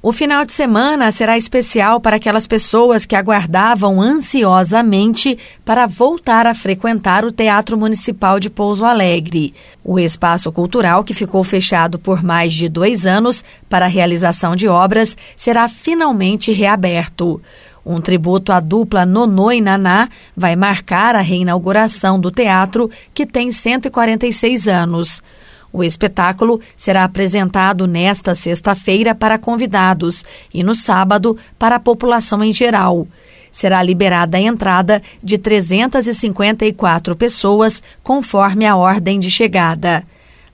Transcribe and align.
O 0.00 0.12
final 0.12 0.44
de 0.44 0.52
semana 0.52 1.10
será 1.10 1.36
especial 1.36 2.00
para 2.00 2.16
aquelas 2.16 2.46
pessoas 2.46 3.04
que 3.04 3.16
aguardavam 3.16 4.00
ansiosamente 4.00 5.36
para 5.64 5.88
voltar 5.88 6.46
a 6.46 6.54
frequentar 6.54 7.24
o 7.24 7.32
Teatro 7.32 7.76
Municipal 7.76 8.38
de 8.38 8.48
Pouso 8.48 8.84
Alegre. 8.84 9.52
O 9.82 9.98
espaço 9.98 10.52
cultural, 10.52 11.02
que 11.02 11.12
ficou 11.12 11.42
fechado 11.42 11.98
por 11.98 12.22
mais 12.22 12.52
de 12.52 12.68
dois 12.68 13.06
anos 13.06 13.44
para 13.68 13.86
a 13.86 13.88
realização 13.88 14.54
de 14.54 14.68
obras, 14.68 15.18
será 15.34 15.68
finalmente 15.68 16.52
reaberto. 16.52 17.42
Um 17.84 18.00
tributo 18.00 18.52
à 18.52 18.60
dupla 18.60 19.04
Nonô 19.04 19.50
e 19.50 19.60
Naná 19.60 20.08
vai 20.36 20.54
marcar 20.54 21.16
a 21.16 21.20
reinauguração 21.20 22.20
do 22.20 22.30
teatro, 22.30 22.88
que 23.12 23.26
tem 23.26 23.50
146 23.50 24.68
anos. 24.68 25.20
O 25.72 25.84
espetáculo 25.84 26.60
será 26.76 27.04
apresentado 27.04 27.86
nesta 27.86 28.34
sexta-feira 28.34 29.14
para 29.14 29.38
convidados 29.38 30.24
e 30.52 30.62
no 30.62 30.74
sábado 30.74 31.36
para 31.58 31.76
a 31.76 31.80
população 31.80 32.42
em 32.42 32.52
geral. 32.52 33.06
Será 33.50 33.82
liberada 33.82 34.38
a 34.38 34.40
entrada 34.40 35.02
de 35.22 35.36
354 35.38 37.16
pessoas, 37.16 37.82
conforme 38.02 38.66
a 38.66 38.76
ordem 38.76 39.18
de 39.18 39.30
chegada. 39.30 40.04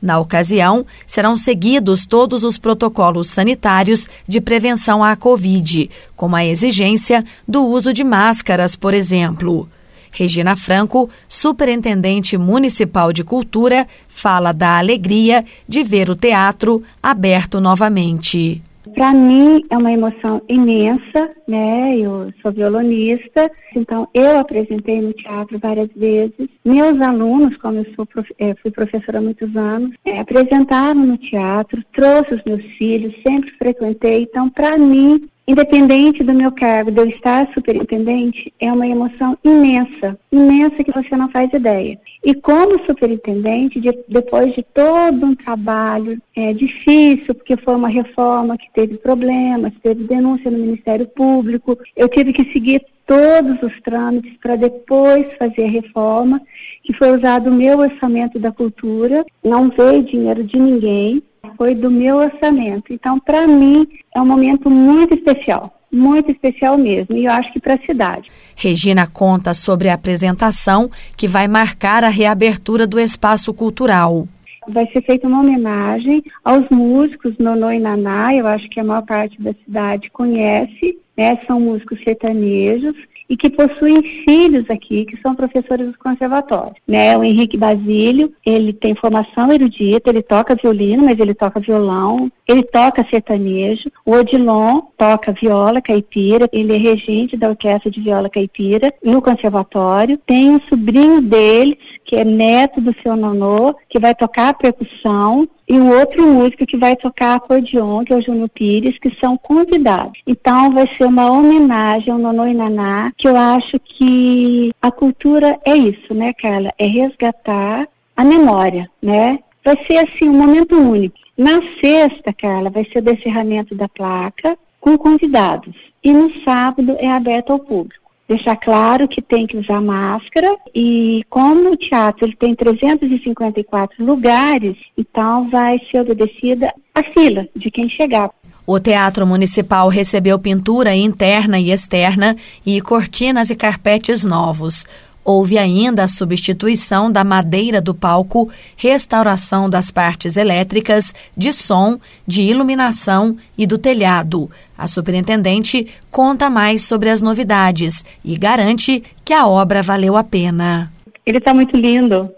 Na 0.00 0.18
ocasião, 0.18 0.84
serão 1.06 1.36
seguidos 1.36 2.06
todos 2.06 2.42
os 2.42 2.58
protocolos 2.58 3.28
sanitários 3.28 4.08
de 4.26 4.40
prevenção 4.40 5.02
à 5.02 5.14
Covid, 5.14 5.88
como 6.16 6.34
a 6.34 6.44
exigência 6.44 7.24
do 7.46 7.64
uso 7.64 7.92
de 7.92 8.02
máscaras, 8.02 8.74
por 8.74 8.94
exemplo. 8.94 9.68
Regina 10.12 10.54
Franco, 10.54 11.08
superintendente 11.26 12.36
municipal 12.36 13.12
de 13.12 13.24
cultura, 13.24 13.86
fala 14.06 14.52
da 14.52 14.78
alegria 14.78 15.44
de 15.66 15.82
ver 15.82 16.10
o 16.10 16.14
teatro 16.14 16.82
aberto 17.02 17.60
novamente. 17.60 18.62
Para 18.94 19.14
mim 19.14 19.64
é 19.70 19.78
uma 19.78 19.92
emoção 19.92 20.42
imensa, 20.48 21.30
né? 21.48 21.96
Eu 21.96 22.32
sou 22.42 22.52
violonista, 22.52 23.50
então 23.74 24.08
eu 24.12 24.38
apresentei 24.38 25.00
no 25.00 25.12
teatro 25.12 25.58
várias 25.58 25.88
vezes. 25.96 26.48
Meus 26.64 27.00
alunos, 27.00 27.56
como 27.56 27.78
eu 27.78 27.86
sou 27.94 28.04
prof... 28.04 28.28
é, 28.38 28.54
fui 28.60 28.70
professora 28.70 29.18
há 29.18 29.22
muitos 29.22 29.56
anos, 29.56 29.92
é, 30.04 30.18
apresentaram 30.18 31.06
no 31.06 31.16
teatro, 31.16 31.82
trouxe 31.94 32.34
os 32.34 32.42
meus 32.44 32.64
filhos, 32.76 33.14
sempre 33.26 33.52
frequentei. 33.52 34.24
Então, 34.24 34.50
para 34.50 34.76
mim 34.76 35.28
Independente 35.46 36.22
do 36.22 36.32
meu 36.32 36.52
cargo, 36.52 36.92
de 36.92 37.00
eu 37.00 37.08
estar 37.08 37.52
superintendente, 37.52 38.52
é 38.60 38.72
uma 38.72 38.86
emoção 38.86 39.36
imensa, 39.42 40.16
imensa 40.30 40.84
que 40.84 40.92
você 40.92 41.16
não 41.16 41.28
faz 41.28 41.52
ideia. 41.52 41.98
E 42.24 42.32
como 42.32 42.86
superintendente, 42.86 43.80
de, 43.80 43.92
depois 44.08 44.54
de 44.54 44.62
todo 44.62 45.26
um 45.26 45.34
trabalho 45.34 46.20
é, 46.36 46.52
difícil, 46.52 47.34
porque 47.34 47.56
foi 47.56 47.74
uma 47.74 47.88
reforma 47.88 48.56
que 48.56 48.70
teve 48.72 48.96
problemas, 48.96 49.72
teve 49.82 50.04
denúncia 50.04 50.48
no 50.48 50.58
Ministério 50.58 51.08
Público, 51.08 51.76
eu 51.96 52.08
tive 52.08 52.32
que 52.32 52.52
seguir 52.52 52.86
todos 53.04 53.60
os 53.62 53.80
trâmites 53.82 54.36
para 54.40 54.54
depois 54.54 55.26
fazer 55.36 55.64
a 55.64 55.70
reforma, 55.70 56.40
que 56.84 56.96
foi 56.96 57.16
usado 57.16 57.50
o 57.50 57.54
meu 57.54 57.80
orçamento 57.80 58.38
da 58.38 58.52
cultura, 58.52 59.24
não 59.44 59.68
veio 59.68 60.04
dinheiro 60.04 60.44
de 60.44 60.56
ninguém, 60.56 61.20
foi 61.62 61.76
do 61.76 61.88
meu 61.88 62.16
orçamento. 62.16 62.92
Então, 62.92 63.20
para 63.20 63.46
mim, 63.46 63.86
é 64.12 64.20
um 64.20 64.26
momento 64.26 64.68
muito 64.68 65.14
especial, 65.14 65.72
muito 65.92 66.28
especial 66.28 66.76
mesmo, 66.76 67.16
e 67.16 67.26
eu 67.26 67.30
acho 67.30 67.52
que 67.52 67.60
para 67.60 67.74
a 67.74 67.86
cidade. 67.86 68.28
Regina 68.56 69.06
conta 69.06 69.54
sobre 69.54 69.88
a 69.88 69.94
apresentação 69.94 70.90
que 71.16 71.28
vai 71.28 71.46
marcar 71.46 72.02
a 72.02 72.08
reabertura 72.08 72.84
do 72.84 72.98
espaço 72.98 73.54
cultural. 73.54 74.26
Vai 74.66 74.90
ser 74.92 75.02
feita 75.02 75.28
uma 75.28 75.38
homenagem 75.38 76.24
aos 76.44 76.68
músicos 76.68 77.38
Nonô 77.38 77.70
e 77.70 77.78
Naná, 77.78 78.34
eu 78.34 78.48
acho 78.48 78.68
que 78.68 78.80
a 78.80 78.84
maior 78.84 79.02
parte 79.02 79.40
da 79.40 79.54
cidade 79.64 80.10
conhece, 80.10 80.98
né? 81.16 81.38
São 81.46 81.60
músicos 81.60 82.02
sertanejos 82.02 82.96
e 83.32 83.36
que 83.36 83.48
possuem 83.48 84.02
filhos 84.02 84.68
aqui 84.68 85.06
que 85.06 85.18
são 85.22 85.34
professores 85.34 85.90
do 85.90 85.98
conservatório. 85.98 86.74
Né? 86.86 87.16
O 87.16 87.24
Henrique 87.24 87.56
Basílio, 87.56 88.30
ele 88.44 88.74
tem 88.74 88.94
formação 88.94 89.50
erudita, 89.50 90.10
ele 90.10 90.20
toca 90.20 90.54
violino, 90.54 91.02
mas 91.02 91.18
ele 91.18 91.32
toca 91.32 91.58
violão, 91.58 92.30
ele 92.46 92.62
toca 92.62 93.06
sertanejo. 93.08 93.90
O 94.04 94.12
Odilon 94.12 94.80
toca 94.96 95.32
viola 95.32 95.80
caipira, 95.80 96.48
ele 96.52 96.74
é 96.74 96.78
regente 96.78 97.36
da 97.36 97.48
orquestra 97.48 97.90
de 97.90 98.00
viola 98.00 98.28
caipira 98.28 98.92
no 99.02 99.22
conservatório. 99.22 100.18
Tem 100.18 100.50
um 100.50 100.60
sobrinho 100.68 101.20
dele, 101.20 101.78
que 102.04 102.16
é 102.16 102.24
neto 102.24 102.80
do 102.80 102.94
seu 103.02 103.16
nonô, 103.16 103.74
que 103.88 103.98
vai 103.98 104.14
tocar 104.14 104.54
percussão 104.54 105.48
e 105.68 105.78
um 105.78 105.98
outro 105.98 106.26
músico 106.26 106.66
que 106.66 106.76
vai 106.76 106.94
tocar 106.96 107.36
acordeon, 107.36 108.04
que 108.04 108.12
é 108.12 108.16
o 108.16 108.22
Júnior 108.22 108.50
Pires, 108.50 108.98
que 108.98 109.16
são 109.18 109.38
convidados. 109.38 110.20
Então 110.26 110.70
vai 110.72 110.92
ser 110.92 111.06
uma 111.06 111.30
homenagem 111.30 112.12
ao 112.12 112.18
Nonô 112.18 112.46
e 112.46 112.52
Naná, 112.52 113.10
que 113.16 113.26
eu 113.26 113.36
acho 113.36 113.78
que 113.80 114.72
a 114.82 114.90
cultura 114.90 115.58
é 115.64 115.74
isso, 115.74 116.12
né, 116.12 116.34
Carla? 116.34 116.70
É 116.76 116.86
resgatar 116.86 117.88
a 118.14 118.24
memória, 118.24 118.90
né? 119.00 119.38
Vai 119.64 119.78
ser 119.86 119.98
assim 119.98 120.28
um 120.28 120.36
momento 120.36 120.76
único. 120.76 121.21
Na 121.36 121.62
sexta, 121.80 122.32
Carla, 122.32 122.70
vai 122.70 122.84
ser 122.84 122.98
o 122.98 123.02
descerramento 123.02 123.74
da 123.74 123.88
placa 123.88 124.56
com 124.80 124.98
convidados. 124.98 125.74
E 126.02 126.12
no 126.12 126.30
sábado 126.44 126.96
é 126.98 127.10
aberto 127.10 127.52
ao 127.52 127.58
público 127.58 128.02
deixar 128.32 128.56
claro 128.56 129.06
que 129.06 129.20
tem 129.20 129.46
que 129.46 129.56
usar 129.56 129.80
máscara 129.80 130.56
e 130.74 131.22
como 131.28 131.72
o 131.72 131.76
teatro 131.76 132.24
ele 132.24 132.36
tem 132.36 132.54
354 132.54 134.04
lugares, 134.04 134.76
então 134.96 135.50
vai 135.50 135.78
ser 135.90 136.00
obedecida 136.00 136.72
a 136.94 137.02
fila 137.02 137.46
de 137.54 137.70
quem 137.70 137.88
chegar. 137.88 138.30
O 138.64 138.78
Teatro 138.78 139.26
Municipal 139.26 139.88
recebeu 139.88 140.38
pintura 140.38 140.94
interna 140.94 141.58
e 141.58 141.72
externa 141.72 142.36
e 142.64 142.80
cortinas 142.80 143.50
e 143.50 143.56
carpetes 143.56 144.24
novos. 144.24 144.86
Houve 145.24 145.56
ainda 145.56 146.02
a 146.02 146.08
substituição 146.08 147.10
da 147.10 147.22
madeira 147.22 147.80
do 147.80 147.94
palco, 147.94 148.50
restauração 148.76 149.70
das 149.70 149.90
partes 149.90 150.36
elétricas, 150.36 151.14
de 151.36 151.52
som, 151.52 151.98
de 152.26 152.42
iluminação 152.42 153.36
e 153.56 153.64
do 153.64 153.78
telhado. 153.78 154.50
A 154.76 154.88
superintendente 154.88 155.86
conta 156.10 156.50
mais 156.50 156.82
sobre 156.82 157.08
as 157.08 157.22
novidades 157.22 158.04
e 158.24 158.36
garante 158.36 159.02
que 159.24 159.32
a 159.32 159.46
obra 159.46 159.80
valeu 159.80 160.16
a 160.16 160.24
pena. 160.24 160.92
Ele 161.24 161.38
está 161.38 161.54
muito 161.54 161.76
lindo. 161.76 162.28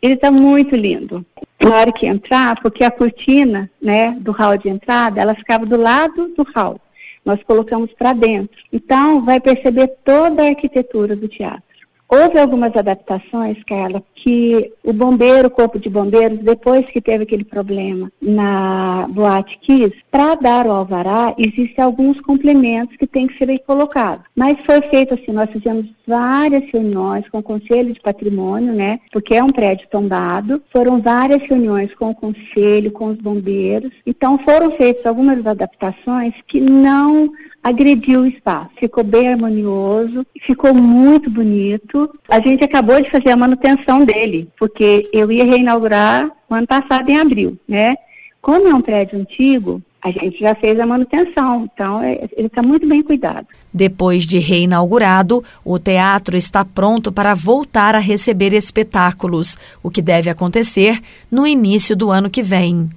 Ele 0.00 0.14
está 0.14 0.30
muito 0.30 0.76
lindo. 0.76 1.26
Na 1.60 1.74
hora 1.74 1.90
que 1.92 2.06
entrar, 2.06 2.60
porque 2.62 2.84
a 2.84 2.90
cortina 2.90 3.68
né, 3.82 4.16
do 4.20 4.30
hall 4.30 4.56
de 4.56 4.68
entrada, 4.68 5.20
ela 5.20 5.34
ficava 5.34 5.66
do 5.66 5.76
lado 5.76 6.32
do 6.36 6.46
hall. 6.54 6.80
Nós 7.24 7.42
colocamos 7.42 7.90
para 7.98 8.12
dentro. 8.12 8.56
Então, 8.72 9.24
vai 9.24 9.40
perceber 9.40 9.88
toda 10.04 10.44
a 10.44 10.48
arquitetura 10.48 11.16
do 11.16 11.26
teatro. 11.26 11.67
Houve 12.10 12.38
algumas 12.38 12.74
adaptações, 12.74 13.62
Carla, 13.64 14.02
que 14.14 14.72
o 14.82 14.94
bombeiro, 14.94 15.48
o 15.48 15.50
corpo 15.50 15.78
de 15.78 15.90
bombeiros, 15.90 16.38
depois 16.38 16.86
que 16.86 17.02
teve 17.02 17.24
aquele 17.24 17.44
problema 17.44 18.10
na 18.20 19.06
Boate 19.10 19.58
Kiss, 19.58 19.94
para 20.10 20.34
dar 20.34 20.66
o 20.66 20.72
alvará, 20.72 21.34
existem 21.36 21.84
alguns 21.84 22.18
complementos 22.22 22.96
que 22.96 23.06
têm 23.06 23.26
que 23.26 23.36
ser 23.36 23.58
colocados. 23.58 24.24
Mas 24.34 24.56
foi 24.64 24.80
feito 24.82 25.14
assim, 25.14 25.32
nós 25.32 25.50
fizemos 25.50 25.86
várias 26.06 26.70
reuniões 26.72 27.28
com 27.28 27.38
o 27.38 27.42
Conselho 27.42 27.92
de 27.92 28.00
Patrimônio, 28.00 28.72
né, 28.72 29.00
porque 29.12 29.34
é 29.34 29.44
um 29.44 29.52
prédio 29.52 29.86
tombado, 29.90 30.62
foram 30.72 31.00
várias 31.00 31.46
reuniões 31.46 31.94
com 31.94 32.10
o 32.10 32.14
Conselho, 32.14 32.90
com 32.90 33.06
os 33.06 33.18
bombeiros, 33.18 33.90
então 34.06 34.38
foram 34.38 34.70
feitas 34.70 35.04
algumas 35.04 35.46
adaptações 35.46 36.32
que 36.46 36.60
não 36.60 37.30
agrediu 37.62 38.20
o 38.20 38.26
espaço. 38.26 38.70
Ficou 38.78 39.04
bem 39.04 39.28
harmonioso, 39.28 40.26
ficou 40.42 40.74
muito 40.74 41.30
bonito. 41.30 42.10
A 42.28 42.40
gente 42.40 42.64
acabou 42.64 43.00
de 43.00 43.10
fazer 43.10 43.30
a 43.30 43.36
manutenção 43.36 44.04
dele, 44.04 44.48
porque 44.58 45.08
eu 45.12 45.30
ia 45.30 45.44
reinaugurar 45.44 46.30
o 46.48 46.54
ano 46.54 46.66
passado 46.66 47.08
em 47.08 47.18
abril, 47.18 47.58
né? 47.68 47.96
Como 48.40 48.68
é 48.68 48.74
um 48.74 48.80
prédio 48.80 49.18
antigo, 49.18 49.82
a 50.00 50.10
gente 50.10 50.38
já 50.38 50.54
fez 50.54 50.78
a 50.78 50.86
manutenção, 50.86 51.68
então 51.72 52.00
é, 52.02 52.28
ele 52.36 52.46
está 52.46 52.62
muito 52.62 52.86
bem 52.86 53.02
cuidado. 53.02 53.46
Depois 53.74 54.24
de 54.24 54.38
reinaugurado, 54.38 55.44
o 55.64 55.78
teatro 55.78 56.36
está 56.36 56.64
pronto 56.64 57.10
para 57.10 57.34
voltar 57.34 57.94
a 57.94 57.98
receber 57.98 58.52
espetáculos, 58.52 59.58
o 59.82 59.90
que 59.90 60.00
deve 60.00 60.30
acontecer 60.30 61.00
no 61.30 61.46
início 61.46 61.96
do 61.96 62.10
ano 62.10 62.30
que 62.30 62.42
vem. 62.42 62.88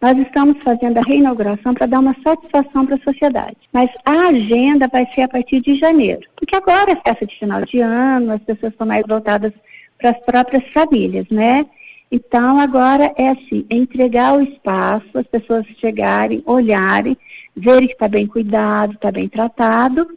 Nós 0.00 0.16
estamos 0.16 0.62
fazendo 0.62 0.98
a 0.98 1.02
reinauguração 1.02 1.74
para 1.74 1.86
dar 1.86 1.98
uma 1.98 2.14
satisfação 2.22 2.86
para 2.86 2.94
a 2.94 3.00
sociedade. 3.00 3.56
Mas 3.72 3.90
a 4.04 4.28
agenda 4.28 4.86
vai 4.86 5.06
ser 5.12 5.22
a 5.22 5.28
partir 5.28 5.60
de 5.60 5.74
janeiro. 5.74 6.20
Porque 6.36 6.54
agora 6.54 6.92
é 6.92 6.96
festa 6.96 7.26
de 7.26 7.36
final 7.36 7.64
de 7.64 7.80
ano, 7.80 8.32
as 8.32 8.40
pessoas 8.42 8.72
estão 8.72 8.86
mais 8.86 9.04
voltadas 9.06 9.52
para 9.98 10.10
as 10.10 10.18
próprias 10.20 10.62
famílias, 10.72 11.26
né? 11.30 11.66
Então, 12.10 12.60
agora 12.60 13.12
é 13.16 13.30
assim, 13.30 13.66
é 13.68 13.74
entregar 13.74 14.34
o 14.34 14.40
espaço, 14.40 15.06
as 15.14 15.26
pessoas 15.26 15.66
chegarem, 15.80 16.42
olharem, 16.46 17.16
verem 17.54 17.88
que 17.88 17.92
está 17.92 18.08
bem 18.08 18.26
cuidado, 18.26 18.94
está 18.94 19.10
bem 19.10 19.28
tratado, 19.28 20.08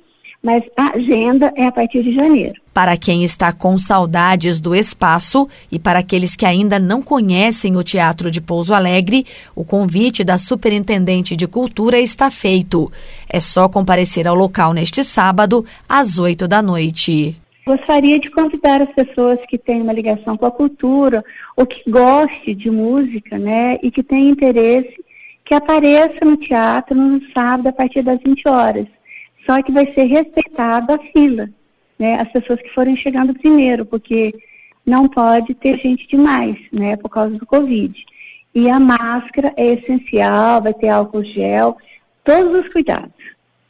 mas 0.44 0.64
a 0.76 0.96
agenda 0.96 1.54
é 1.56 1.66
a 1.66 1.72
partir 1.72 2.02
de 2.04 2.14
janeiro. 2.14 2.60
Para 2.74 2.98
quem 2.98 3.24
está 3.24 3.52
com 3.52 3.78
saudades 3.78 4.60
do 4.60 4.74
espaço 4.74 5.48
e 5.72 5.78
para 5.78 6.00
aqueles 6.00 6.36
que 6.36 6.46
ainda 6.46 6.80
não 6.80 7.02
conhecem 7.02 7.76
o 7.76 7.84
Teatro 7.84 8.32
de 8.32 8.42
Pouso 8.42 8.74
Alegre, 8.74 9.26
o 9.56 9.64
convite 9.64 10.24
da 10.24 10.38
Superintendente 10.38 11.36
de 11.36 11.48
Cultura 11.48 12.00
está 12.00 12.32
feito. 12.32 12.92
É 13.30 13.40
só 13.40 13.68
comparecer 13.70 14.28
ao 14.28 14.36
local 14.36 14.74
neste 14.74 15.04
sábado, 15.04 15.66
às 15.88 16.18
8 16.18 16.48
da 16.48 16.62
noite. 16.62 17.36
Gostaria 17.68 18.20
de 18.20 18.32
convidar 18.32 18.82
as 18.82 18.92
pessoas 18.94 19.40
que 19.48 19.58
têm 19.58 19.82
uma 19.82 19.94
ligação 19.94 20.36
com 20.36 20.46
a 20.46 20.52
cultura 20.52 21.24
ou 21.56 21.66
que 21.66 21.90
goste 21.90 22.56
de 22.56 22.72
música, 22.72 23.38
né, 23.38 23.78
e 23.84 23.92
que 23.92 24.02
têm 24.02 24.30
interesse, 24.30 24.96
que 25.46 25.54
apareça 25.54 26.26
no 26.26 26.38
teatro 26.38 26.96
no 26.96 27.22
sábado 27.32 27.68
a 27.68 27.74
partir 27.74 28.02
das 28.02 28.20
20 28.26 28.48
horas. 28.48 28.88
Só 29.46 29.62
que 29.62 29.72
vai 29.72 29.92
ser 29.92 30.04
respeitada 30.04 30.96
a 30.96 31.00
fila, 31.00 31.50
né, 31.98 32.20
as 32.20 32.32
pessoas 32.32 32.62
que 32.62 32.74
forem 32.74 32.96
chegando 32.96 33.34
primeiro, 33.34 33.86
porque 33.86 34.34
não 34.86 35.08
pode 35.08 35.54
ter 35.56 35.80
gente 35.80 36.08
demais, 36.08 36.58
né, 36.72 36.96
por 36.96 37.10
causa 37.10 37.38
do 37.38 37.46
Covid. 37.46 37.94
E 38.54 38.70
a 38.70 38.80
máscara 38.80 39.54
é 39.56 39.74
essencial, 39.74 40.62
vai 40.62 40.74
ter 40.74 40.90
álcool 40.90 41.24
gel, 41.24 41.78
todos 42.24 42.62
os 42.62 42.70
cuidados. 42.72 43.12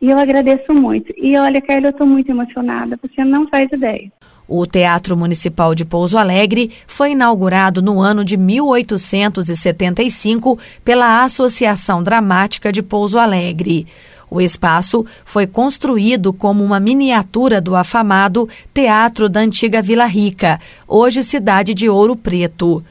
E 0.02 0.10
eu 0.10 0.18
agradeço 0.18 0.74
muito. 0.74 1.14
E 1.16 1.38
olha, 1.38 1.62
Carla, 1.62 1.88
eu 1.88 1.92
estou 1.92 2.08
muito 2.08 2.32
emocionada, 2.32 3.00
você 3.02 3.24
não 3.24 3.48
faz 3.48 3.70
ideia. 3.72 4.12
O 4.48 4.66
Teatro 4.66 5.16
Municipal 5.16 5.76
de 5.76 5.86
Pouso 5.86 6.18
Alegre 6.18 6.72
foi 6.86 7.12
inaugurado 7.12 7.82
no 7.82 8.02
ano 8.02 8.26
de 8.26 8.36
1875 8.36 10.60
pela 10.84 11.24
Associação 11.24 12.04
Dramática 12.04 12.70
de 12.72 12.84
Pouso 12.84 13.18
Alegre. 13.18 13.88
O 14.34 14.40
espaço 14.40 15.06
foi 15.26 15.46
construído 15.46 16.32
como 16.32 16.64
uma 16.64 16.80
miniatura 16.80 17.60
do 17.60 17.76
afamado 17.76 18.48
Teatro 18.74 19.28
da 19.28 19.42
Antiga 19.42 19.82
Vila 19.82 20.06
Rica, 20.06 20.58
hoje 20.88 21.22
cidade 21.22 21.74
de 21.74 21.90
Ouro 21.90 22.16
Preto. 22.16 22.82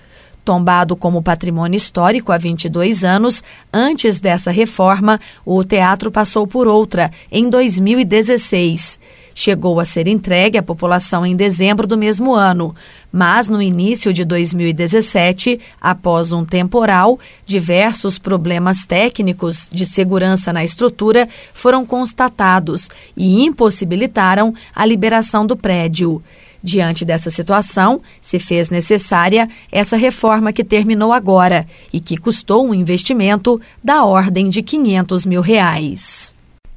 Tombado 0.45 0.95
como 0.95 1.23
patrimônio 1.23 1.79
histórico 1.79 2.31
há 2.31 2.37
22 2.37 3.05
anos, 3.05 3.43
antes 3.73 4.21
dessa 4.21 4.51
reforma, 4.51 5.19
o 5.43 5.65
teatro 5.65 6.11
passou 6.11 6.47
por 6.47 6.67
outra, 6.67 7.11
em 7.33 7.49
2016. 7.49 8.99
Chegou 9.35 9.81
a 9.81 9.85
ser 9.85 10.09
entregue 10.09 10.59
à 10.59 10.63
população 10.63 11.25
em 11.25 11.37
dezembro 11.37 11.87
do 11.87 11.97
mesmo 11.97 12.35
ano, 12.35 12.75
mas 13.13 13.49
no 13.49 13.63
início 13.63 14.13
de 14.13 14.25
2017, 14.25 15.59
após 15.81 16.33
um 16.33 16.45
temporal, 16.45 17.19
diversos 17.47 18.19
problemas 18.19 18.87
técnicos 18.87 19.69
de 19.71 19.87
segurança 19.87 20.53
na 20.53 20.65
estrutura 20.65 21.29
foram 21.53 21.87
constatados 21.87 22.89
e 23.17 23.45
impossibilitaram 23.45 24.55
a 24.75 24.85
liberação 24.85 25.47
do 25.47 25.57
prédio. 25.57 26.23
Diante 26.63 27.05
dessa 27.05 27.31
situação, 27.31 28.03
se 28.21 28.39
fez 28.39 28.69
necessária 28.69 29.49
essa 29.73 29.97
reforma 29.97 30.53
que 30.53 30.63
terminou 30.63 31.13
agora 31.13 31.67
e 31.93 32.01
que 32.01 32.19
custou 32.19 32.67
um 32.67 32.75
investimento 32.75 33.59
da 33.83 34.05
ordem 34.05 34.51
de 34.51 34.63
500 34.63 35.25
mil 35.25 35.41
reais. 35.41 36.35